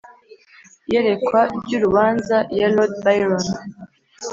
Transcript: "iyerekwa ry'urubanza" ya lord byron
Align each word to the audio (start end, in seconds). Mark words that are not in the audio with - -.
"iyerekwa 0.89 1.39
ry'urubanza" 1.63 2.37
ya 2.59 2.67
lord 2.75 2.93
byron 3.03 3.45